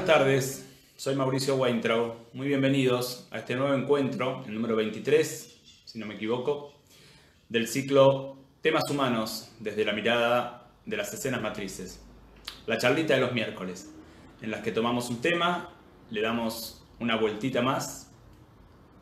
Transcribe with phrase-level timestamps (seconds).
[0.00, 0.66] buenas tardes.
[0.96, 2.14] Soy Mauricio Weintraub.
[2.32, 6.72] Muy bienvenidos a este nuevo encuentro, el número 23, si no me equivoco,
[7.50, 12.00] del ciclo Temas Humanos desde la mirada de las escenas matrices.
[12.66, 13.92] La charlita de los miércoles,
[14.40, 15.68] en las que tomamos un tema,
[16.08, 18.10] le damos una vueltita más,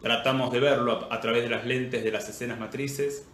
[0.03, 3.29] tratamos de verlo a través de las lentes de las escenas matrices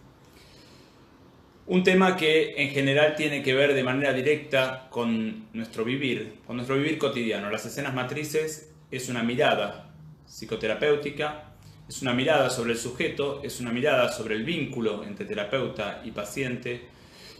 [1.67, 6.57] un tema que en general tiene que ver de manera directa con nuestro vivir, con
[6.57, 7.49] nuestro vivir cotidiano.
[7.49, 9.91] Las escenas matrices es una mirada
[10.27, 11.55] psicoterapéutica,
[11.89, 16.11] es una mirada sobre el sujeto, es una mirada sobre el vínculo entre terapeuta y
[16.11, 16.87] paciente,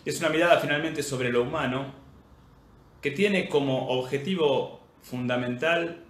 [0.03, 1.93] es una mirada finalmente sobre lo humano
[3.01, 6.03] que tiene como objetivo fundamental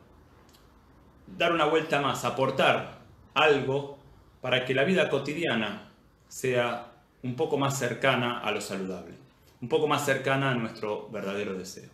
[1.27, 2.99] dar una vuelta más, aportar
[3.33, 3.97] algo
[4.39, 5.91] para que la vida cotidiana
[6.29, 6.94] sea
[7.25, 9.15] un poco más cercana a lo saludable,
[9.59, 11.89] un poco más cercana a nuestro verdadero deseo.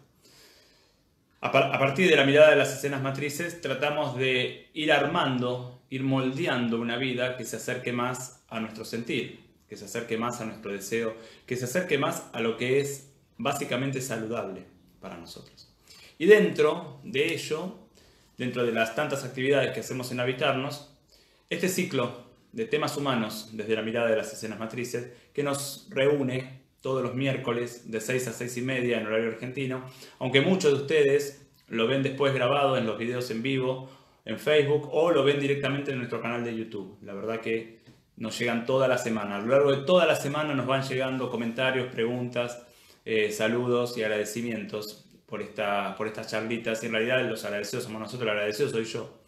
[1.39, 6.79] A, partir de la mirada de las escenas matrices tratamos de ir armando, ir moldeando
[6.79, 10.73] una vida que se acerque más a nuestro sentir, que se acerque más a nuestro
[10.73, 11.15] deseo,
[11.45, 14.65] que se acerque más a lo que es básicamente saludable
[14.99, 15.73] para nosotros.
[16.19, 17.79] Y dentro de ello,
[18.37, 20.93] dentro de las tantas actividades que hacemos en Habitarnos,
[21.49, 26.61] este ciclo de temas humanos desde la mirada de las escenas matrices, que nos reúne
[26.81, 29.85] todos los miércoles de 6 a 6 y media en horario argentino,
[30.19, 33.89] aunque muchos de ustedes lo ven después grabado en los videos en vivo,
[34.25, 36.97] en Facebook, o lo ven directamente en nuestro canal de YouTube.
[37.01, 37.79] La verdad que
[38.17, 39.37] nos llegan toda la semana.
[39.37, 42.61] A lo largo de toda la semana nos van llegando comentarios, preguntas,
[43.05, 46.83] eh, saludos y agradecimientos por, esta, por estas charlitas.
[46.83, 49.21] Y en realidad los agradecidos somos nosotros, el agradecido soy yo,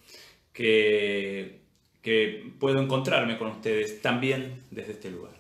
[0.52, 1.63] que
[2.04, 5.32] que puedo encontrarme con ustedes también desde este lugar.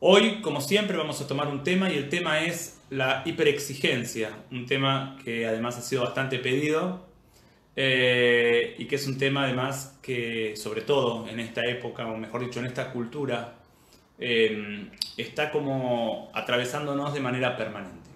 [0.00, 4.66] Hoy, como siempre, vamos a tomar un tema y el tema es la hiperexigencia, un
[4.66, 7.06] tema que además ha sido bastante pedido
[7.76, 12.40] eh, y que es un tema además que, sobre todo en esta época, o mejor
[12.40, 13.58] dicho, en esta cultura,
[14.18, 18.10] eh, está como atravesándonos de manera permanente.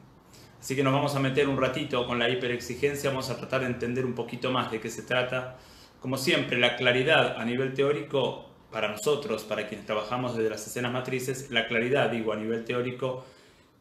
[0.58, 3.66] Así que nos vamos a meter un ratito con la hiperexigencia, vamos a tratar de
[3.66, 5.58] entender un poquito más de qué se trata
[6.00, 10.92] como siempre, la claridad a nivel teórico, para nosotros, para quienes trabajamos desde las escenas
[10.92, 13.24] matrices, la claridad, digo, a nivel teórico,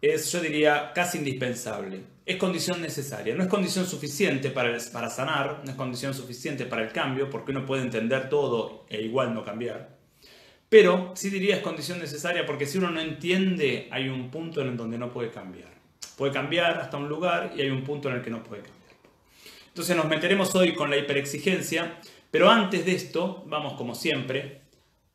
[0.02, 2.04] es, yo diría, casi indispensable.
[2.25, 3.36] Es condición necesaria.
[3.36, 7.52] No es condición suficiente para, para sanar, no es condición suficiente para el cambio, porque
[7.52, 9.96] uno puede entender todo e igual no cambiar.
[10.70, 14.75] Pero sí diría es condición necesaria porque si uno no entiende, hay un punto en
[14.75, 15.70] donde no puede cambiar.
[16.18, 18.84] Puede cambiar hasta un lugar y hay un punto en el que no puede cambiar.
[19.75, 22.00] Entonces nos meteremos hoy con la hiperexigencia
[22.36, 24.59] pero antes de esto, vamos como siempre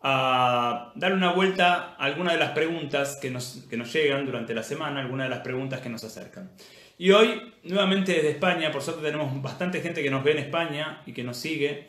[0.00, 4.62] a dar una vuelta a algunas de las preguntas que nos, nos llegan durante la
[4.62, 6.50] semana, algunas de las preguntas que nos acercan.
[6.96, 11.02] Y hoy, nuevamente desde España, por suerte tenemos bastante gente que nos ve en España
[11.04, 11.88] y que nos sigue.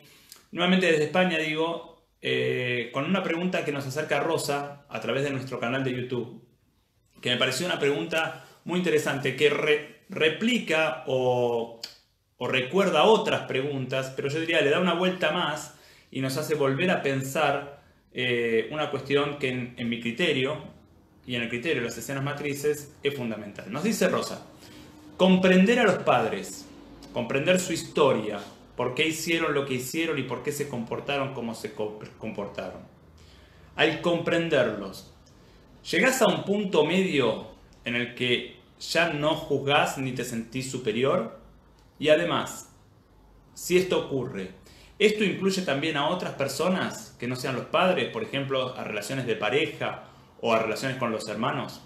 [0.50, 5.30] Nuevamente desde España digo, eh, con una pregunta que nos acerca Rosa a través de
[5.30, 6.46] nuestro canal de YouTube,
[7.22, 11.80] que me pareció una pregunta muy interesante, que replica o
[12.42, 15.74] o recuerda otras preguntas, pero yo diría, le da una vuelta más
[16.10, 17.80] y nos hace volver a pensar
[18.12, 20.58] eh, una cuestión que en, mi criterio
[21.24, 23.70] y en el criterio de las escenas matrices es fundamental.
[23.70, 24.44] Nos dice Rosa,
[25.16, 26.66] comprender a los padres,
[27.12, 28.40] comprender su historia,
[28.74, 32.80] por qué hicieron lo que hicieron y por qué se comportaron como se comportaron.
[33.76, 35.14] Al comprenderlos,
[35.88, 37.52] llegás a un punto medio
[37.84, 41.40] en el que ya no juzgás ni te sentís superior
[42.02, 42.68] y además,
[43.54, 44.50] si esto ocurre,
[44.98, 49.24] ¿esto incluye también a otras personas que no sean los padres, por ejemplo, a relaciones
[49.24, 50.02] de pareja
[50.40, 51.80] o a relaciones con los hermanos?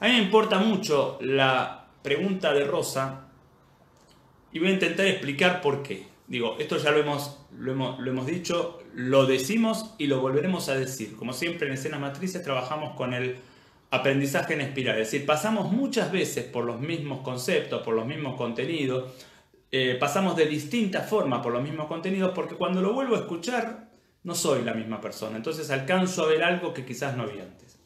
[0.00, 3.26] A mí me importa mucho la pregunta de Rosa
[4.52, 6.06] y voy a intentar explicar por qué.
[6.26, 10.70] Digo, esto ya lo hemos, lo hemos, lo hemos dicho, lo decimos y lo volveremos
[10.70, 11.14] a decir.
[11.14, 13.36] Como siempre en escenas matrices trabajamos con el
[13.90, 14.98] aprendizaje en espiral.
[14.98, 19.12] Es decir, pasamos muchas veces por los mismos conceptos, por los mismos contenidos,
[19.70, 23.88] eh, pasamos de distintas formas por los mismos contenidos porque cuando lo vuelvo a escuchar
[24.24, 25.36] no soy la misma persona.
[25.36, 27.78] Entonces alcanzo a ver algo que quizás no vi antes.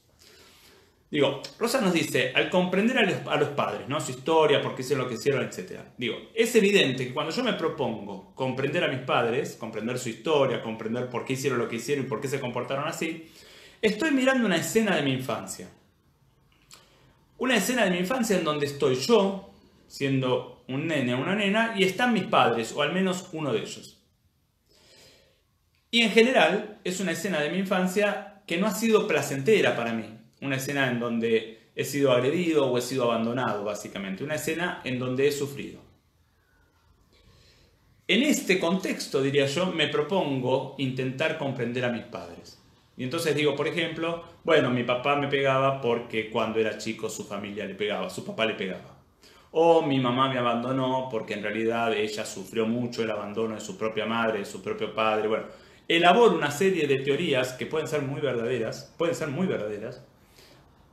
[1.10, 4.00] Digo, Rosa nos dice, al comprender a los, padres, ¿no?
[4.00, 5.80] su historia, por qué hicieron lo que hicieron, etc.
[5.98, 10.62] Digo, es evidente que cuando yo me propongo comprender a mis padres, comprender su historia,
[10.62, 13.30] comprender por qué hicieron lo que hicieron y por qué se comportaron así,
[13.82, 15.68] estoy mirando una escena de mi infancia.
[17.42, 19.52] Una escena de mi infancia en donde estoy yo,
[19.88, 23.62] siendo un nene o una nena, y están mis padres, o al menos uno de
[23.62, 24.00] ellos.
[25.90, 29.92] Y en general es una escena de mi infancia que no ha sido placentera para
[29.92, 30.04] mí.
[30.40, 34.22] Una escena en donde he sido agredido o he sido abandonado, básicamente.
[34.22, 35.80] Una escena en donde he sufrido.
[38.06, 42.61] En este contexto, diría yo, me propongo intentar comprender a mis padres.
[42.96, 47.24] Y entonces digo, por ejemplo, bueno, mi papá me pegaba porque cuando era chico su
[47.24, 48.98] familia le pegaba, su papá le pegaba.
[49.50, 53.76] O mi mamá me abandonó porque en realidad ella sufrió mucho el abandono de su
[53.76, 55.28] propia madre, de su propio padre.
[55.28, 55.44] Bueno,
[55.88, 60.04] elaboro una serie de teorías que pueden ser muy verdaderas, pueden ser muy verdaderas,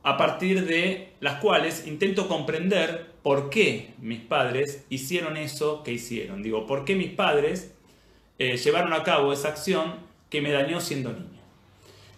[0.02, 6.42] a partir de las cuales intento comprender por qué mis padres hicieron eso que hicieron.
[6.42, 7.74] Digo, por qué mis padres
[8.38, 9.96] eh, llevaron a cabo esa acción
[10.30, 11.39] que me dañó siendo niño.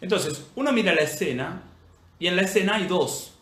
[0.02, 1.62] Entonces, uno mira la escena
[2.18, 3.38] y en la escena hay dos.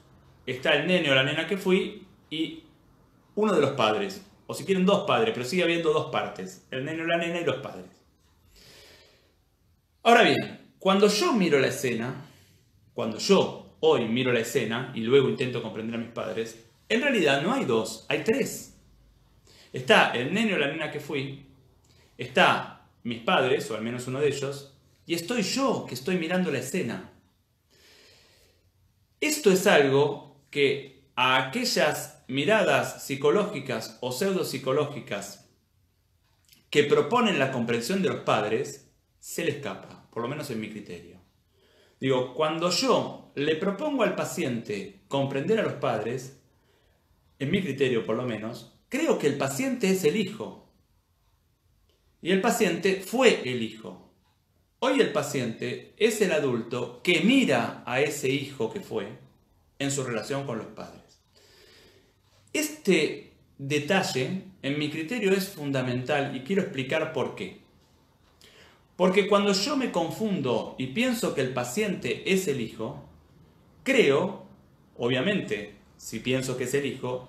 [0.46, 2.62] Está el nene o la nena que fui y
[3.34, 4.24] uno de los padres.
[4.46, 6.66] O si quieren dos padres, pero sigue habiendo dos partes.
[6.70, 7.86] El nene o la nena y los padres.
[10.02, 12.26] Ahora bien, cuando yo miro la escena,
[12.92, 17.40] cuando yo hoy miro la escena y luego intento comprender a mis padres, en realidad
[17.40, 18.76] no hay dos, hay tres.
[19.72, 21.46] Está el nene o la nena que fui,
[22.18, 24.69] está mis padres, o al menos uno de ellos,
[25.10, 27.10] y estoy yo que estoy mirando la escena.
[29.20, 35.50] Esto es algo que a aquellas miradas psicológicas o pseudopsicológicas
[36.70, 40.70] que proponen la comprensión de los padres, se le escapa, por lo menos en mi
[40.70, 41.18] criterio.
[41.98, 46.40] Digo, cuando yo le propongo al paciente comprender a los padres,
[47.40, 50.72] en mi criterio por lo menos, creo que el paciente es el hijo.
[52.22, 54.09] Y el paciente fue el hijo.
[54.82, 59.08] Hoy el paciente es el adulto que mira a ese hijo que fue
[59.78, 61.20] en su relación con los padres.
[62.54, 67.58] Este detalle, en mi criterio, es fundamental y quiero explicar por qué.
[68.96, 73.06] Porque cuando yo me confundo y pienso que el paciente es el hijo,
[73.82, 74.46] creo,
[74.96, 77.28] obviamente, si pienso que es el hijo,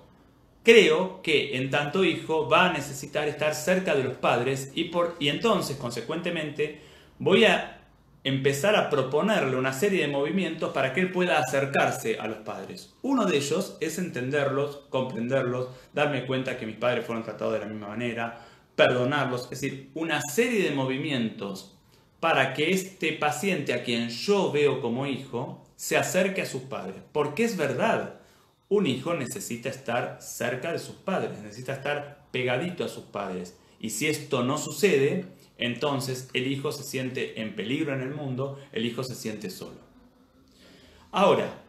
[0.62, 5.16] creo que en tanto hijo va a necesitar estar cerca de los padres y, por,
[5.20, 6.91] y entonces, consecuentemente,
[7.22, 7.78] voy a
[8.24, 12.94] empezar a proponerle una serie de movimientos para que él pueda acercarse a los padres.
[13.02, 17.66] Uno de ellos es entenderlos, comprenderlos, darme cuenta que mis padres fueron tratados de la
[17.66, 21.76] misma manera, perdonarlos, es decir, una serie de movimientos
[22.18, 26.96] para que este paciente a quien yo veo como hijo se acerque a sus padres.
[27.12, 28.14] Porque es verdad,
[28.68, 33.56] un hijo necesita estar cerca de sus padres, necesita estar pegadito a sus padres.
[33.78, 35.26] Y si esto no sucede,
[35.64, 39.80] entonces el hijo se siente en peligro en el mundo, el hijo se siente solo.
[41.12, 41.62] Ahora,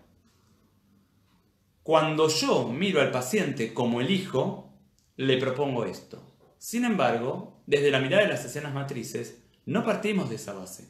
[1.84, 4.74] cuando yo miro al paciente como el hijo,
[5.18, 6.24] le propongo esto.
[6.58, 10.88] Sin embargo, desde la mirada de las escenas matrices, no partimos de esa base.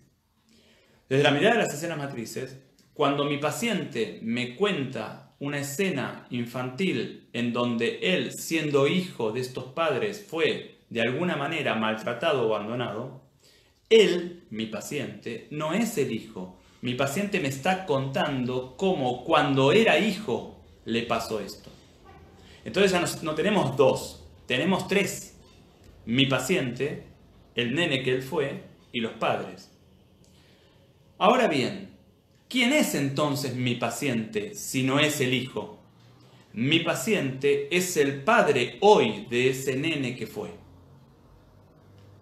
[1.09, 2.57] Desde la mirada de las escenas matrices,
[2.94, 9.66] cuando mi paciente me cuenta una escena infantil en donde él, siendo hijo de estos
[9.73, 13.23] padres, fue de alguna manera maltratado o abandonado,
[13.90, 16.59] él, mi paciente, no es el hijo.
[16.81, 21.71] Mi paciente me está contando cómo cuando era hijo le pasó esto.
[22.64, 25.35] Entonces ya no, tenemos dos, tenemos tres.
[26.06, 27.07] Mi paciente,
[27.56, 29.71] el nene que él fue y los padres.
[31.18, 31.97] Ahora bien,
[32.47, 35.81] ¿quién es entonces mi paciente si no es el hijo?
[36.54, 40.62] Mi paciente es el padre hoy de ese nene que fue.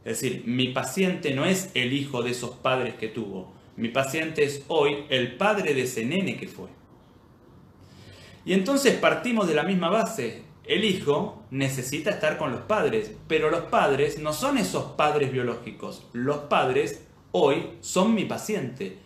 [0.04, 3.52] Es decir, mi paciente no es el hijo de esos padres que tuvo.
[3.78, 6.70] Mi paciente es hoy el padre de ese nene que fue.
[8.44, 10.44] Y entonces partimos de la misma base.
[10.64, 16.08] El hijo necesita estar con los padres, pero los padres no son esos padres biológicos.
[16.14, 18.98] Los padres hoy son mi paciente.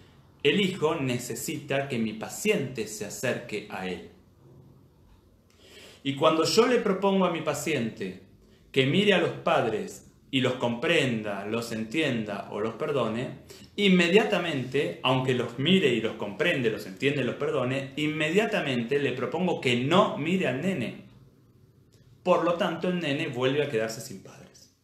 [0.43, 4.09] El hijo necesita que mi paciente se acerque a él.
[6.03, 8.21] Y cuando yo le propongo a mi paciente
[8.71, 13.39] que mire a los padres y los comprenda, los entienda o los perdone,
[13.75, 19.61] inmediatamente, aunque los mire y los comprende, los entiende y los perdone, inmediatamente le propongo
[19.61, 21.05] que no mire al nene.
[22.23, 24.75] Por lo tanto, el nene vuelve a quedarse sin padres.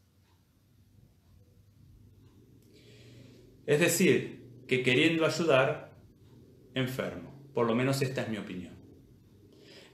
[3.66, 5.92] Es decir, que queriendo ayudar,
[6.76, 7.32] enfermo.
[7.54, 8.74] Por lo menos esta es mi opinión.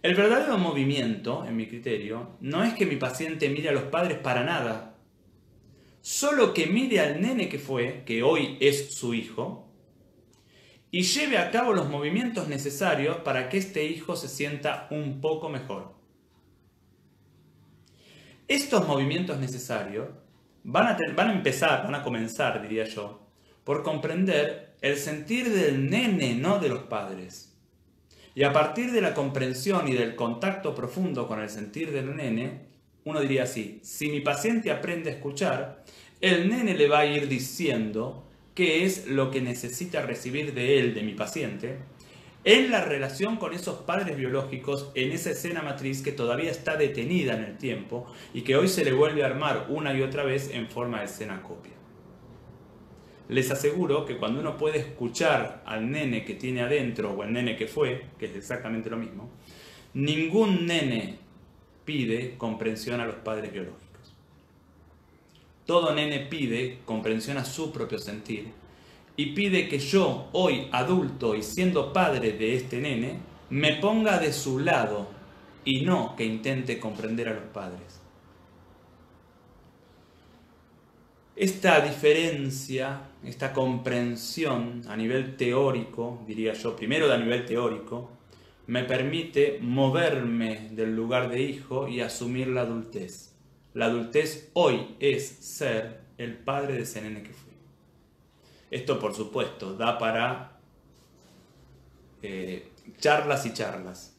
[0.04, 4.20] El verdadero movimiento, en mi criterio, no es que mi paciente mire a los padres
[4.20, 4.87] para nada,
[6.08, 9.68] solo que mire al nene que fue, que hoy es su hijo,
[10.90, 15.50] y lleve a cabo los movimientos necesarios para que este hijo se sienta un poco
[15.50, 15.96] mejor.
[18.48, 20.08] Estos movimientos necesarios
[20.64, 23.28] van a, van a empezar, van a comenzar, diría yo,
[23.66, 27.60] por comprender el sentir del nene, no de los padres.
[28.34, 32.67] Y a partir de la comprensión y del contacto profundo con el sentir del nene,
[33.08, 35.84] uno diría así, si mi paciente aprende a escuchar,
[36.20, 40.94] el nene le va a ir diciendo qué es lo que necesita recibir de él,
[40.94, 41.78] de mi paciente,
[42.44, 47.34] en la relación con esos padres biológicos, en esa escena matriz que todavía está detenida
[47.36, 50.50] en el tiempo y que hoy se le vuelve a armar una y otra vez
[50.52, 51.74] en forma de escena copia.
[53.30, 57.56] Les aseguro que cuando uno puede escuchar al nene que tiene adentro o al nene
[57.56, 59.30] que fue, que es exactamente lo mismo,
[59.94, 61.27] ningún nene
[61.88, 64.14] pide comprensión a los padres biológicos.
[65.66, 68.52] Todo nene pide comprensión a su propio sentir
[69.16, 74.34] y pide que yo, hoy adulto y siendo padre de este nene, me ponga de
[74.34, 75.08] su lado
[75.64, 78.02] y no que intente comprender a los padres.
[81.38, 88.17] Esta diferencia, esta comprensión a nivel teórico, diría yo, primero a nivel teórico,
[88.68, 93.36] me permite moverme del lugar de hijo y asumir la adultez.
[93.74, 97.54] La adultez hoy es ser el padre de ese nene que fui.
[98.70, 100.60] Esto, por supuesto, da para
[102.22, 102.70] eh,
[103.00, 104.18] charlas y charlas.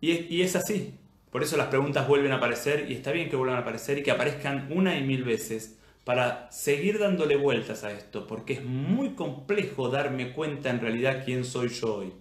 [0.00, 0.98] Y y es así.
[1.30, 4.02] Por eso las preguntas vuelven a aparecer y está bien que vuelvan a aparecer y
[4.02, 9.10] que aparezcan una y mil veces para seguir dándole vueltas a esto, porque es muy
[9.14, 12.12] complejo darme cuenta en realidad quién soy yo hoy.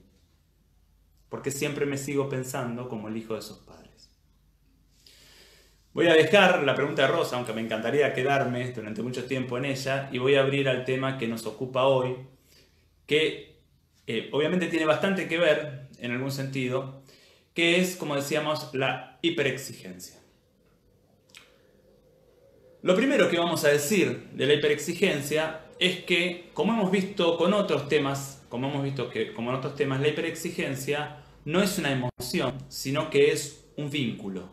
[1.36, 4.10] Porque siempre me sigo pensando como el hijo de esos padres.
[5.92, 9.66] Voy a dejar la pregunta de Rosa, aunque me encantaría quedarme durante mucho tiempo en
[9.66, 12.16] ella, y voy a abrir al tema que nos ocupa hoy,
[13.06, 13.58] que
[14.08, 17.02] eh, obviamente tiene bastante que ver, en algún sentido,
[17.54, 20.18] que es, como decíamos, la hiperexigencia.
[22.82, 27.54] Lo primero que vamos a decir de la hiperexigencia es que, como hemos visto con
[27.54, 31.92] otros temas, como hemos visto que como en otros temas, la hiperexigencia no es una
[31.92, 34.50] emoción, sino que es un vínculo.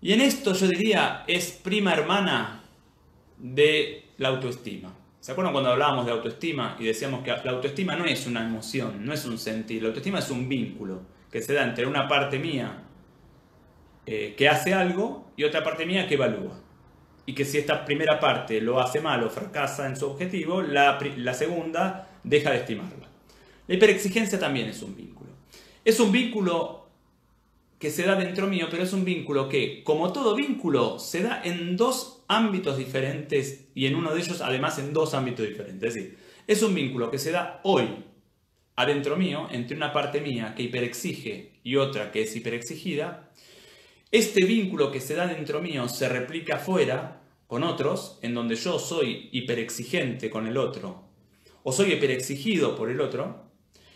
[0.00, 2.64] Y en esto yo diría es prima hermana
[3.38, 4.92] de la autoestima.
[5.20, 9.06] ¿Se acuerdan cuando hablábamos de autoestima y decíamos que la autoestima no es una emoción,
[9.06, 12.40] no es un sentir, la autoestima es un vínculo que se da entre una parte
[12.40, 12.82] mía
[14.04, 16.58] eh, que hace algo y otra parte mía que evalúa.
[17.24, 20.98] Y que si esta primera parte lo hace mal o fracasa en su objetivo, la,
[21.16, 23.11] la segunda deja de estimarla.
[23.66, 25.30] La hiperexigencia también es un vínculo.
[25.84, 26.88] Es un vínculo
[27.78, 31.42] que se da dentro mío, pero es un vínculo que, como todo vínculo, se da
[31.42, 35.88] en dos ámbitos diferentes y en uno de ellos además en dos ámbitos diferentes.
[35.88, 37.88] Es decir, es un vínculo que se da hoy
[38.76, 43.32] adentro mío entre una parte mía que hiperexige y otra que es hiperexigida
[44.12, 48.78] este vínculo que se da dentro mío se replica afuera con otros, en donde yo
[48.78, 51.04] soy hiperexigente con el otro,
[51.62, 53.51] o soy hiperexigido por el otro,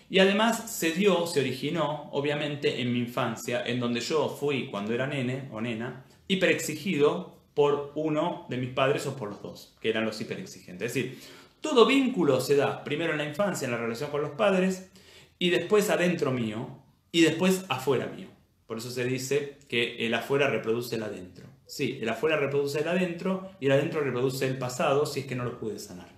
[0.08, 4.94] y además se dio, se originó, obviamente, en mi infancia, en donde yo fui, cuando
[4.94, 9.88] era nene o nena, hiperexigido por uno de mis padres o por los dos, que
[9.88, 10.88] eran los hiperexigentes.
[10.88, 11.18] Es decir,
[11.60, 14.90] todo vínculo se da primero en la infancia, en la relación con los padres,
[15.38, 16.68] y después adentro mío,
[17.10, 18.28] y después afuera mío.
[18.66, 21.46] Por eso se dice que el afuera reproduce el adentro.
[21.66, 25.34] Sí, el afuera reproduce el adentro y el adentro reproduce el pasado si es que
[25.34, 26.08] no lo pude sanar.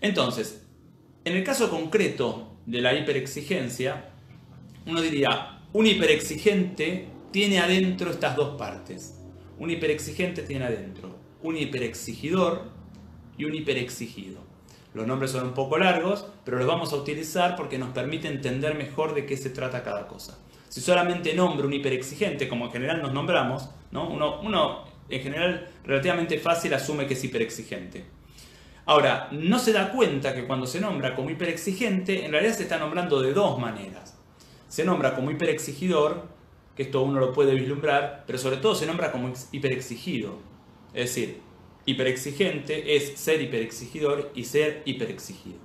[0.00, 0.61] Entonces,
[1.24, 4.10] en el caso concreto de la hiperexigencia,
[4.86, 9.18] uno diría, un hiperexigente tiene adentro estas dos partes.
[9.58, 12.62] Un hiperexigente tiene adentro un hiperexigidor
[13.36, 14.40] y un hiperexigido.
[14.94, 18.74] Los nombres son un poco largos, pero los vamos a utilizar porque nos permite entender
[18.74, 20.38] mejor de qué se trata cada cosa.
[20.68, 24.08] Si solamente nombro un hiperexigente, como en general nos nombramos, ¿no?
[24.08, 28.04] uno, uno en general relativamente fácil asume que es hiperexigente.
[28.84, 32.78] Ahora, no se da cuenta que cuando se nombra como hiperexigente, en realidad se está
[32.78, 34.18] nombrando de dos maneras.
[34.68, 36.26] Se nombra como hiperexigidor,
[36.74, 40.38] que esto uno lo puede vislumbrar, pero sobre todo se nombra como hiperexigido.
[40.94, 41.38] Es decir,
[41.86, 45.58] hiperexigente es ser hiperexigidor y ser hiperexigido.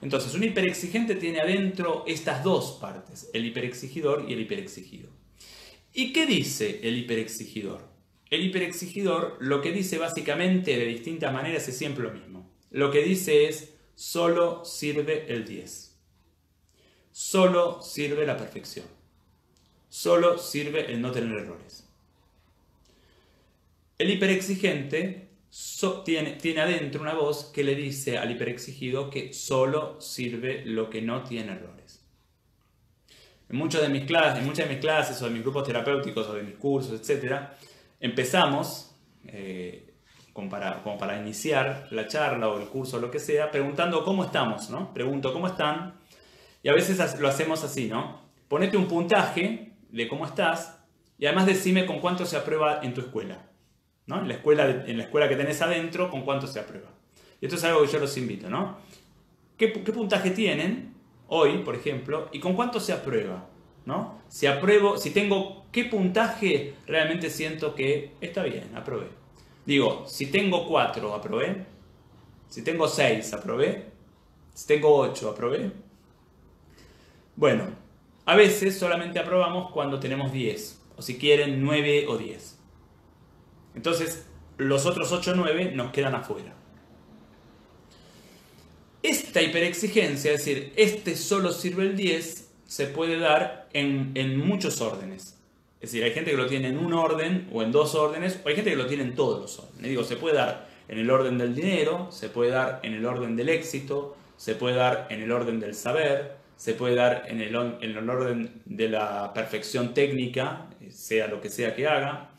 [0.00, 5.10] Entonces, un hiperexigente tiene adentro estas dos partes, el hiperexigidor y el hiperexigido.
[5.94, 7.88] ¿Y qué dice el hiperexigidor?
[8.30, 12.31] El hiperexigidor lo que dice básicamente de distintas maneras es siempre lo mismo.
[12.72, 15.94] Lo que dice es, solo sirve el 10.
[17.12, 18.86] Solo sirve la perfección.
[19.90, 21.86] Solo sirve el no tener errores.
[23.98, 25.28] El hiperexigente
[26.04, 31.02] tiene, tiene adentro una voz que le dice al hiperexigido que solo sirve lo que
[31.02, 32.02] no tiene errores.
[33.50, 36.26] En, muchas de mis clases, en muchas de mis clases o de mis grupos terapéuticos
[36.26, 37.50] o de mis cursos, etc.,
[38.00, 38.94] empezamos,
[39.26, 39.91] eh,
[40.32, 44.24] como, para, para iniciar la charla o el curso o lo que sea, preguntando cómo
[44.24, 44.92] estamos, ¿no?
[44.92, 45.94] Pregunto cómo están
[46.62, 48.20] Y a veces lo hacemos así, ¿no?
[48.48, 50.78] Ponete un puntaje de cómo estás
[51.18, 53.46] y además decime con cuánto se aprueba en tu escuela.
[54.06, 54.18] ¿no?
[54.20, 56.88] En, la escuela en la escuela que tenés adentro, con cuánto se aprueba.
[57.40, 58.78] Y esto es algo que yo los invito, ¿no?
[59.56, 60.94] ¿Qué, qué puntaje tienen
[61.28, 63.48] hoy, por ejemplo, y con cuánto se aprueba?
[63.84, 64.20] ¿no?
[64.28, 69.06] Si apruebo, si tengo qué puntaje realmente siento que está bien, aprobé.
[69.64, 71.66] Digo, si tengo 4, aprobé.
[72.48, 73.92] Si tengo 6, aprobé.
[74.54, 75.72] Si tengo 8, aprobé.
[77.36, 77.70] Bueno,
[78.24, 82.58] a veces solamente aprobamos cuando tenemos 10, o si quieren 9 o 10.
[83.74, 84.26] Entonces,
[84.58, 86.54] los otros 8 o 9 nos quedan afuera.
[89.02, 94.80] Esta hiperexigencia, es decir, este solo sirve el 10, se puede dar en, en, muchos
[94.80, 95.41] órdenes.
[95.82, 98.48] Es decir, hay gente que lo tiene en un orden o en dos órdenes, o
[98.48, 99.90] hay gente que lo tiene en todos los órdenes.
[99.90, 103.34] Digo, se puede dar en el orden del dinero, se puede dar en el orden
[103.34, 107.56] del éxito, se puede dar en el orden del saber, se puede dar en el,
[107.56, 112.30] en el orden de la perfección técnica, sea lo que sea que haga,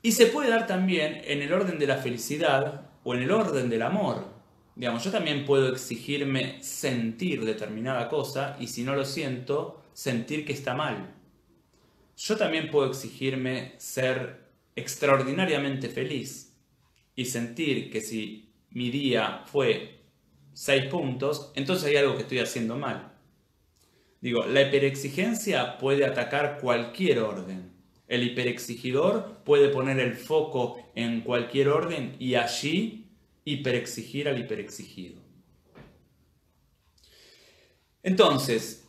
[0.00, 3.68] y se puede dar también en el orden de la felicidad o en el orden
[3.68, 4.24] del amor.
[4.74, 10.54] Digamos, yo también puedo exigirme sentir determinada cosa y si no lo siento, sentir que
[10.54, 11.17] está mal.
[12.18, 16.52] Yo también puedo exigirme ser extraordinariamente feliz
[17.14, 20.00] y sentir que si mi día fue
[20.52, 23.12] 6 puntos, entonces hay algo que estoy haciendo mal.
[24.20, 27.70] Digo, la hiperexigencia puede atacar cualquier orden.
[28.08, 33.12] El hiperexigidor puede poner el foco en cualquier orden y allí
[33.44, 35.22] hiperexigir al hiperexigido.
[38.02, 38.88] Entonces,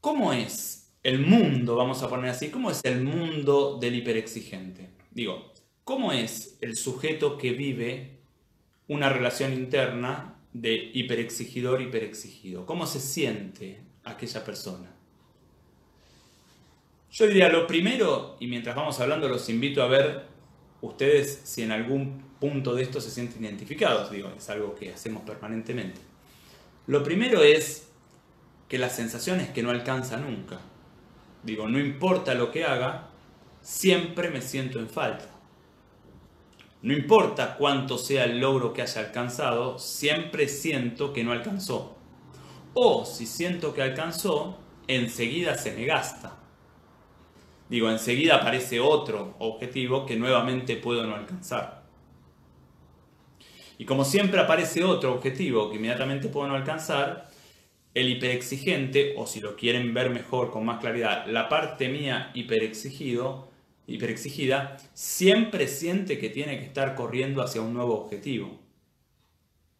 [0.00, 4.90] ¿cómo es el mundo, vamos a poner así, cómo es el mundo del hiperexigente?
[5.12, 5.52] Digo,
[5.84, 8.18] ¿cómo es el sujeto que vive
[8.88, 12.66] una relación interna de hiperexigidor-hiperexigido?
[12.66, 14.90] ¿Cómo se siente aquella persona?
[17.12, 20.24] Yo diría lo primero, y mientras vamos hablando los invito a ver
[20.80, 25.22] ustedes si en algún punto de esto se sienten identificados, digo, es algo que hacemos
[25.22, 26.00] permanentemente.
[26.88, 27.86] Lo primero es
[28.68, 30.58] que la sensación es que no alcanza nunca.
[31.46, 33.06] Digo, no importa lo que haga,
[33.62, 35.26] siempre me siento en falta.
[36.82, 41.96] No importa cuánto sea el logro que haya alcanzado, siempre siento que no alcanzó.
[42.74, 46.36] O si siento que alcanzó, enseguida se me gasta.
[47.68, 51.84] Digo, enseguida aparece otro objetivo que nuevamente puedo no alcanzar.
[53.78, 57.25] Y como siempre aparece otro objetivo que inmediatamente puedo no alcanzar,
[57.96, 63.48] el hiperexigente, o si lo quieren ver mejor, con más claridad, la parte mía hiperexigido,
[63.86, 68.60] hiperexigida, siempre siente que tiene que estar corriendo hacia un nuevo objetivo.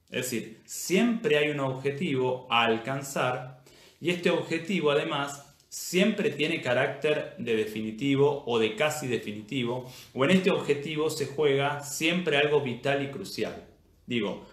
[0.09, 3.63] Es decir, siempre hay un objetivo a alcanzar
[4.01, 10.31] y este objetivo además siempre tiene carácter de definitivo o de casi definitivo, o en
[10.31, 13.63] este objetivo se juega siempre algo vital y crucial.
[14.07, 14.47] Digo,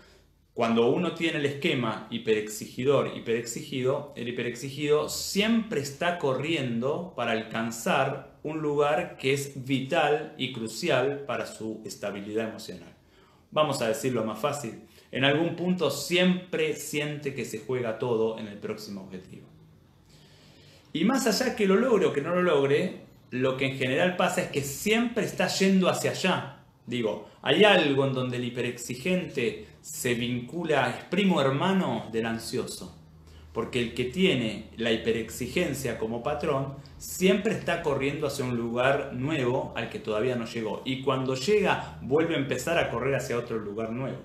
[0.54, 8.62] cuando uno tiene el esquema hiperexigidor, hiperexigido, el hiperexigido siempre está corriendo para alcanzar un
[8.62, 12.94] lugar que es vital y crucial para su estabilidad emocional.
[13.50, 14.84] Vamos a decirlo más fácil.
[15.12, 19.48] En algún punto siempre siente que se juega todo en el próximo objetivo.
[20.92, 24.16] Y más allá que lo logre o que no lo logre, lo que en general
[24.18, 26.60] pasa es que siempre está yendo hacia allá.
[26.86, 32.98] Digo, hay algo en donde el hiperexigente se vincula, es primo hermano del ansioso.
[33.52, 39.74] Porque el que tiene la hiperexigencia como patrón siempre está corriendo hacia un lugar nuevo
[39.76, 40.82] al que todavía no llegó.
[40.86, 44.18] Y cuando llega vuelve a empezar a correr hacia otro lugar nuevo.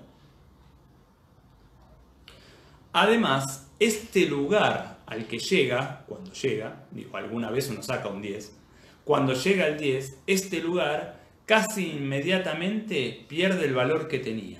[2.93, 8.55] Además, este lugar al que llega, cuando llega, digo, alguna vez uno saca un 10,
[9.03, 14.58] cuando llega el 10, este lugar casi inmediatamente pierde el valor que tenía.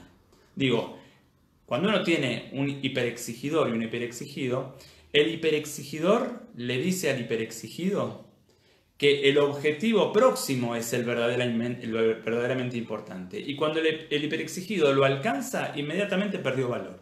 [0.60, 1.00] Digo,
[1.66, 4.76] cuando uno tiene un hiperexigidor y un hiperexigido,
[5.14, 8.26] el hiperexigidor le dice al hiperexigido
[8.98, 13.40] que el objetivo próximo es el verdaderamente, importante.
[13.40, 17.00] Y cuando el, el hiperexigido lo alcanza, inmediatamente perdió valor.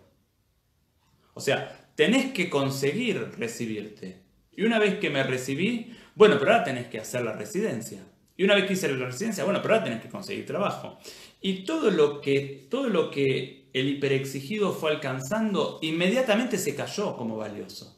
[1.34, 4.22] O sea, tenés que conseguir recibirte.
[4.56, 8.04] Y una vez que me recibí, bueno, pero ahora tenés que hacer la residencia.
[8.38, 11.00] Y una vez que hice la residencia, bueno, pero ahora tenés que conseguir trabajo.
[11.42, 17.38] Y todo lo que, todo lo que el hiperexigido fue alcanzando, inmediatamente se cayó como
[17.38, 17.96] valioso.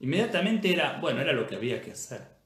[0.00, 2.36] Inmediatamente era, bueno, era lo que había que hacer.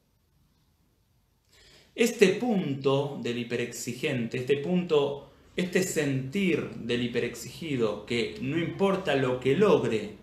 [1.94, 9.57] Este punto del hiperexigente, este punto, este sentir del hiperexigido, que no importa lo que
[9.57, 10.14] logre,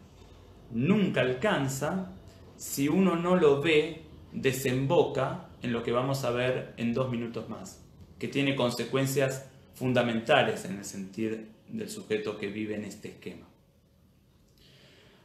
[0.72, 2.14] nunca alcanza
[2.56, 7.50] si uno no lo ve, desemboca en lo que vamos a ver en dos minutos
[7.50, 7.86] más,
[8.18, 13.46] que tiene consecuencias fundamentales en el sentir del sujeto que vive en este esquema.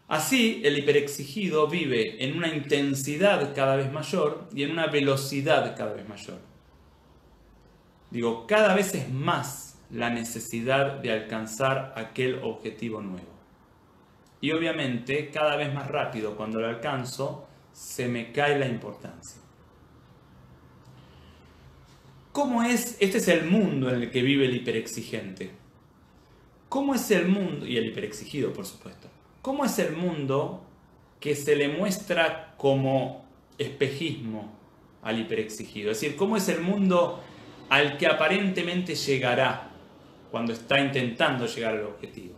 [0.09, 5.95] Así, el hiperexigido vive en una intensidad cada vez mayor y en una velocidad cada
[5.95, 6.39] vez mayor.
[8.11, 13.33] Digo, cada vez es más la necesidad de alcanzar aquel objetivo nuevo.
[14.43, 19.42] Y obviamente, cada vez más rápido cuando lo alcanzo, se me cae la importancia.
[22.33, 22.97] ¿Cómo es?
[22.99, 25.51] Este es el mundo en el que vive el hiperexigente.
[26.71, 27.67] ¿Cómo es el mundo?
[27.67, 29.09] Y el hiperexigido, por supuesto.
[29.43, 30.65] ¿Cómo es el mundo
[31.21, 33.27] que se le muestra como
[33.59, 34.51] espejismo
[35.03, 35.91] al hiperexigido?
[35.91, 37.23] Es decir, ¿cómo es el mundo
[37.69, 39.71] al que aparentemente llegará
[40.31, 42.35] cuando está intentando llegar al objetivo?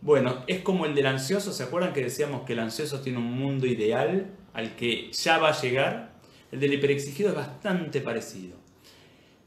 [0.00, 3.32] Bueno, es como el del ansioso, ¿se acuerdan que decíamos que el ansioso tiene un
[3.32, 6.12] mundo ideal al que ya va a llegar?
[6.52, 8.61] El del hiperexigido es bastante parecido.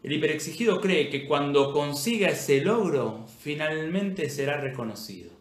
[0.06, 5.32] El hiperexigido cree que cuando consiga ese logro, finalmente será reconocido.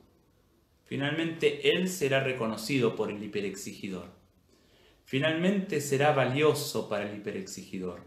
[0.87, 4.09] Finalmente él será reconocido por el hiperexigidor.
[5.05, 8.07] Finalmente será valioso para el hiperexigidor.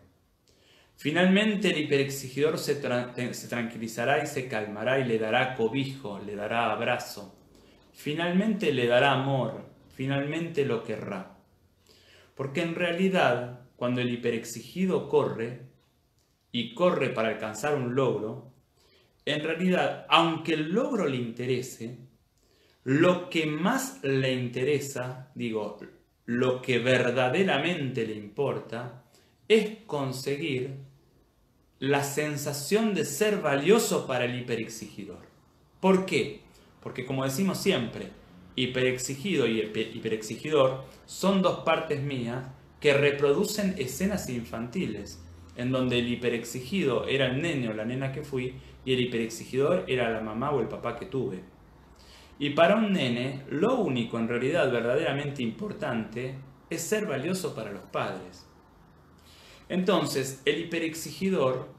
[0.96, 7.38] Finalmente el hiperexigidor se, tranquilizará y se calmará y le dará cobijo, le dará abrazo.
[7.94, 11.38] Finalmente le dará amor, finalmente lo querrá.
[12.34, 15.77] Porque en realidad, cuando el hiperexigido corre,
[16.52, 18.54] y corre para alcanzar un logro,
[19.26, 21.98] en realidad, aunque el logro le interese,
[22.84, 25.78] lo que más le interesa, digo,
[26.26, 29.04] lo que verdaderamente le importa,
[29.48, 30.78] es conseguir
[31.80, 35.28] la sensación de ser valioso para el hiperexigidor.
[35.80, 36.42] ¿Por qué?
[36.82, 38.10] Porque como decimos siempre,
[38.56, 42.46] hiperexigido y hiperexigidor son dos partes mías
[42.80, 45.24] que reproducen escenas infantiles,
[45.58, 48.54] en donde el hiperexigido era el nene o la nena que fui
[48.86, 51.44] y el hiperexigidor era la mamá o el papá que tuve.
[52.40, 56.36] Y para un nene, lo único en realidad verdaderamente importante
[56.70, 58.48] es ser valioso para los padres.
[59.68, 61.70] Entonces, el hiperexigidor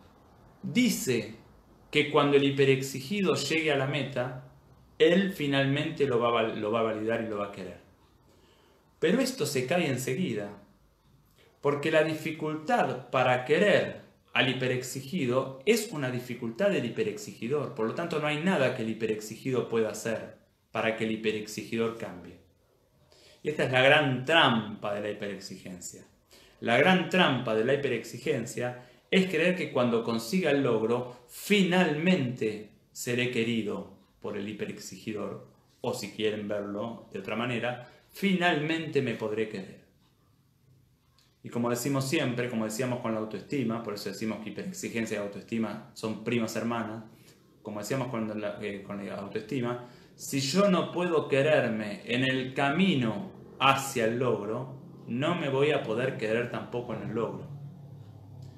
[0.62, 1.36] dice
[1.90, 4.50] que cuando el hiperexigido llegue a la meta,
[4.98, 7.80] él finalmente lo va, lo va a validar y lo va a querer.
[8.98, 10.50] Pero esto se cae enseguida,
[11.60, 18.20] porque la dificultad para querer al hiperexigido es una dificultad del hiperexigidor, por lo tanto
[18.20, 20.36] no hay nada que el hiperexigido pueda hacer
[20.70, 22.38] para que el hiperexigidor cambie.
[23.42, 26.04] Y esta es la gran trampa de la hiperexigencia.
[26.60, 33.30] La gran trampa de la hiperexigencia es creer que cuando consiga el logro, finalmente seré
[33.30, 35.46] querido por el hiperexigidor,
[35.80, 39.88] o si quieren verlo de otra manera, finalmente me podré querer.
[41.42, 45.20] Y como decimos siempre, como decíamos con la autoestima, por eso decimos que hiperexigencia y
[45.20, 47.05] autoestima son primas hermanas,
[47.62, 52.55] como decíamos con la, eh, con la autoestima, si yo no puedo quererme en el
[52.55, 54.74] camino hacia el logro,
[55.07, 57.46] no me voy a poder querer tampoco en el logro.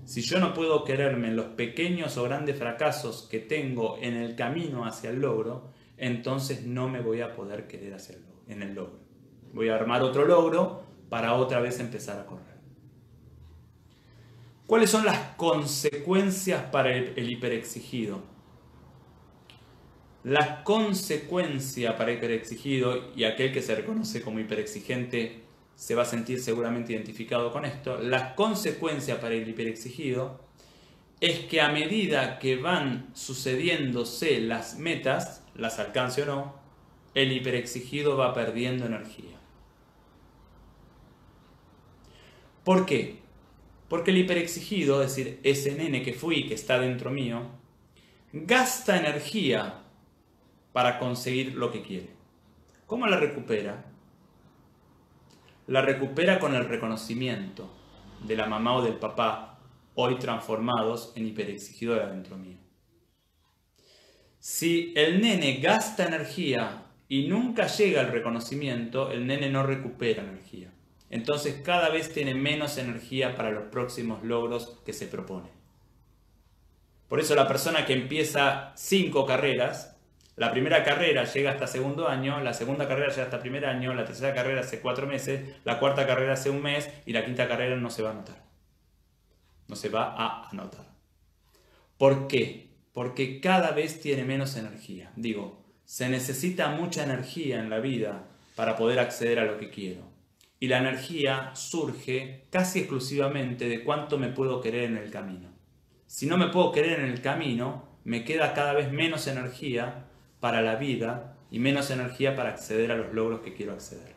[0.05, 4.35] Si yo no puedo quererme en los pequeños o grandes fracasos que tengo en el
[4.35, 8.17] camino hacia el logro, entonces no me voy a poder querer hacia
[8.49, 8.99] en el logro.
[9.53, 12.60] Voy a armar otro logro para otra vez empezar a correr.
[14.71, 18.23] ¿Cuáles son las consecuencias para el hiperexigido?
[20.23, 25.43] La consecuencia para hiperexigido, y aquel que se reconoce como hiperexigente
[25.75, 30.39] se va a sentir seguramente identificado con esto, la consecuencia para el hiperexigido
[31.19, 36.55] es que a medida que van sucediéndose las metas, las alcance o no,
[37.15, 39.37] el hiperexigido va perdiendo energía.
[42.63, 43.20] ¿Por qué?
[43.91, 47.43] Porque el hiperexigido, es decir, ese nene que fui, que está dentro mío,
[48.33, 49.83] gasta energía
[50.73, 52.11] para conseguir lo que quiere.
[52.87, 53.85] ¿Cómo la recupera?
[55.67, 57.69] La recupera con el reconocimiento
[58.25, 59.59] de la mamá o del papá,
[59.97, 62.59] hoy transformados en hiperexigidora dentro mío.
[64.39, 70.73] Si el nene gasta energía y nunca llega al reconocimiento, el nene no recupera energía.
[71.11, 75.51] Entonces cada vez tiene menos energía para los próximos logros que se propone.
[77.09, 80.01] Por eso la persona que empieza cinco carreras
[80.41, 84.07] la primera carrera llega hasta segundo año, la segunda carrera llega hasta primer año, la
[84.07, 87.77] tercera carrera hace cuatro meses, la cuarta carrera hace un mes y la quinta carrera
[87.77, 88.43] no se va a anotar.
[89.69, 90.87] No se va a anotar.
[91.99, 92.71] ¿Por qué?
[92.95, 95.13] Porque cada vez tiene menos energía.
[95.15, 98.25] Digo, se necesita mucha energía en la vida
[98.57, 100.10] para poder acceder a lo que quiero.
[100.61, 105.49] Y la energía surge casi exclusivamente de cuánto me puedo querer en el camino.
[106.07, 110.05] Si no me puedo querer en el camino, me queda cada vez menos energía
[110.39, 114.15] para la vida y menos energía para acceder a los logros que quiero acceder.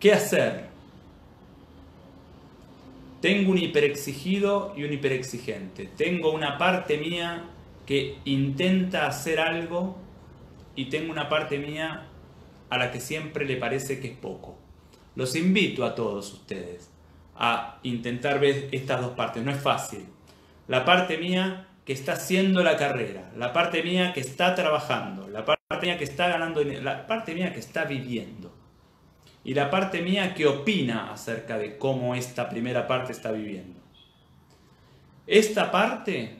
[0.00, 0.66] ¿Qué hacer?
[3.20, 5.86] Tengo un hiperexigido y un hiperexigente.
[5.96, 7.44] Tengo una parte mía
[7.86, 9.96] que intenta hacer algo
[10.76, 12.08] y tengo una parte mía
[12.74, 14.58] a la que siempre le parece que es poco.
[15.14, 16.90] Los invito a todos ustedes
[17.36, 19.42] a intentar ver estas dos partes.
[19.44, 20.06] No es fácil.
[20.68, 25.44] La parte mía que está haciendo la carrera, la parte mía que está trabajando, la
[25.44, 28.54] parte mía que está ganando, la parte mía que está viviendo
[29.44, 33.78] y la parte mía que opina acerca de cómo esta primera parte está viviendo.
[35.26, 36.38] Esta parte,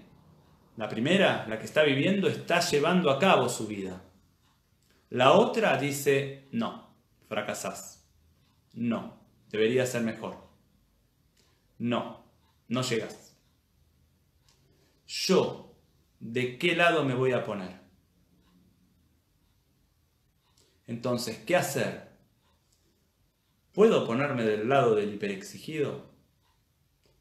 [0.76, 4.02] la primera, la que está viviendo, está llevando a cabo su vida.
[5.14, 6.92] La otra dice, no,
[7.28, 8.04] fracasás.
[8.72, 10.38] No, debería ser mejor.
[11.78, 12.24] No,
[12.66, 13.38] no llegas.
[15.06, 15.72] Yo,
[16.18, 17.78] ¿de qué lado me voy a poner?
[20.88, 22.08] Entonces, ¿qué hacer?
[23.72, 26.10] ¿Puedo ponerme del lado del hiperexigido?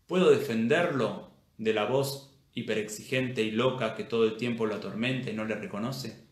[0.08, 1.30] ¿Puedo defenderlo
[1.60, 5.54] de la voz hiperexigente y loca que todo el tiempo lo atormenta y no le
[5.54, 6.23] reconoce?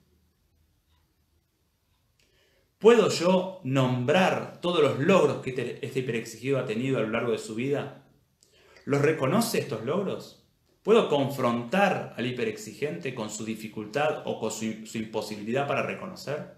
[2.81, 7.31] ¿Puedo yo nombrar todos los logros que este, este hiperexigido ha tenido a lo largo
[7.31, 8.07] de su vida?
[8.85, 10.43] ¿Los reconoce estos logros?
[10.81, 16.55] ¿Puedo confrontar al hiperexigente con su dificultad o con su, su imposibilidad para reconocer?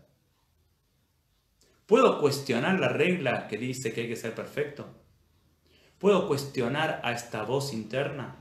[1.87, 4.87] ¿Puedo cuestionar la regla que dice que hay que ser perfecto?
[5.99, 8.37] ¿Puedo cuestionar a esta voz interna?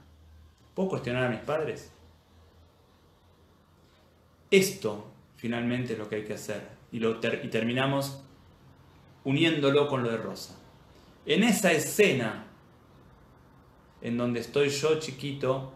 [0.76, 1.90] ¿Puedo cuestionar a mis padres?
[4.52, 8.22] Esto finalmente es lo que hay que hacer y, lo y terminamos
[9.24, 10.58] uniéndolo con lo de Rosa.
[11.26, 12.46] En esa escena
[14.02, 15.72] en donde estoy yo chiquito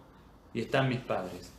[0.52, 1.52] y están mis padres,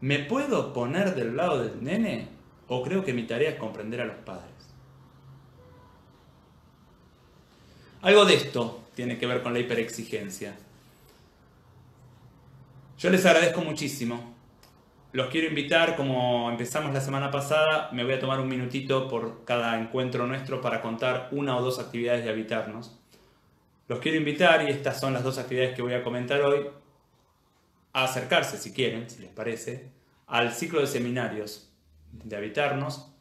[0.00, 2.28] ¿me puedo poner del lado del nene
[2.68, 4.50] o creo que mi tarea es comprender a los padres?
[8.02, 10.56] Algo de esto tiene que ver con la hiperexigencia.
[12.98, 14.33] Yo les agradezco muchísimo.
[15.14, 19.44] Los quiero invitar, como empezamos la semana pasada, me voy a tomar un minutito por
[19.44, 22.98] cada encuentro nuestro para contar una o dos actividades de habitarnos.
[23.86, 26.66] Los quiero invitar, y estas son las dos actividades que voy a comentar hoy,
[27.92, 29.88] a acercarse, si quieren, si les parece,
[30.26, 31.70] al ciclo de seminarios
[32.10, 33.13] de habitarnos,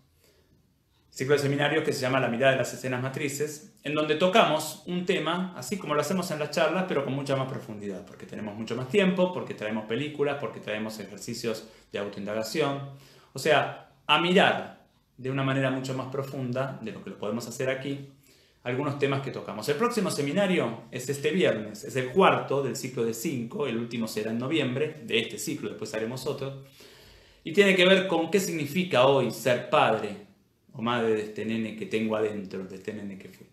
[1.14, 4.82] ciclo de seminarios que se llama La mirada de las escenas matrices, en donde tocamos
[4.88, 8.26] un tema, así como lo hacemos en las charlas, pero con mucha más profundidad, porque
[8.26, 12.90] tenemos mucho más tiempo, porque traemos películas, porque traemos ejercicios de autoindagación,
[13.32, 17.48] o sea, a mirar de una manera mucho más profunda de lo que lo podemos
[17.48, 18.10] hacer aquí,
[18.64, 19.70] algunos temas que tocamos.
[19.70, 24.08] El próximo seminario es este viernes, es el cuarto del ciclo de cinco, el último
[24.08, 26.64] será en noviembre de este ciclo, después haremos otro,
[27.44, 30.33] y tiene que ver con qué significa hoy ser padre,
[30.74, 33.48] o madre de este nene que tengo adentro, de este nene que fui.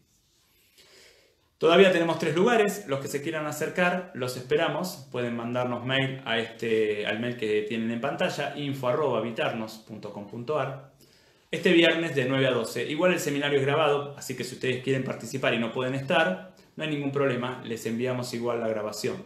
[1.61, 6.39] Todavía tenemos tres lugares, los que se quieran acercar, los esperamos, pueden mandarnos mail a
[6.39, 10.93] este, al mail que tienen en pantalla, info.habitarnos.com.ar,
[11.51, 12.91] este viernes de 9 a 12.
[12.91, 16.55] Igual el seminario es grabado, así que si ustedes quieren participar y no pueden estar,
[16.77, 19.23] no hay ningún problema, les enviamos igual la grabación.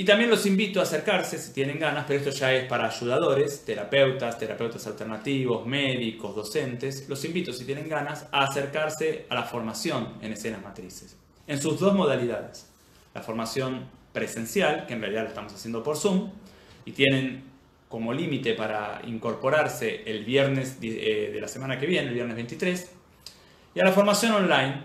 [0.00, 3.64] Y también los invito a acercarse si tienen ganas, pero esto ya es para ayudadores,
[3.64, 7.08] terapeutas, terapeutas alternativos, médicos, docentes.
[7.08, 11.16] Los invito, si tienen ganas, a acercarse a la formación en escenas matrices,
[11.48, 12.68] en sus dos modalidades.
[13.12, 16.30] La formación presencial, que en realidad la estamos haciendo por Zoom,
[16.84, 17.42] y tienen
[17.88, 22.92] como límite para incorporarse el viernes eh, de la semana que viene, el viernes 23,
[23.74, 24.80] y a la formación online,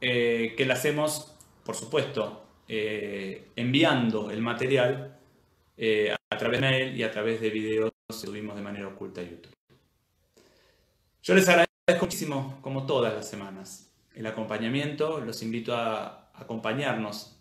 [0.00, 2.41] eh, que la hacemos, por supuesto,
[2.74, 5.18] eh, enviando el material
[5.76, 9.20] eh, a través de mail y a través de videos que subimos de manera oculta
[9.20, 9.54] a YouTube.
[11.22, 15.20] Yo les agradezco muchísimo, como todas las semanas, el acompañamiento.
[15.20, 17.36] Los invito a acompañarnos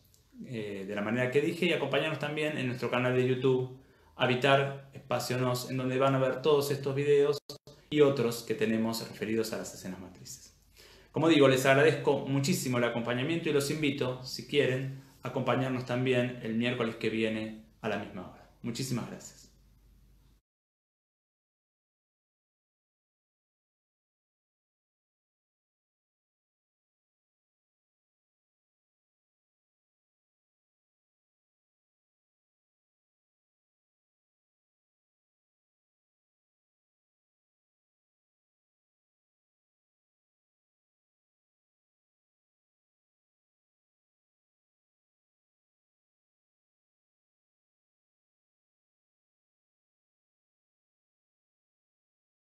[0.47, 3.79] eh, de la manera que dije y acompañarnos también en nuestro canal de YouTube,
[4.17, 7.37] Habitar Espacio Nos, en donde van a ver todos estos videos
[7.89, 10.53] y otros que tenemos referidos a las escenas matrices.
[11.13, 16.55] Como digo, les agradezco muchísimo el acompañamiento y los invito, si quieren, acompañarnos también el
[16.55, 18.49] miércoles que viene a la misma hora.
[18.61, 19.50] Muchísimas gracias.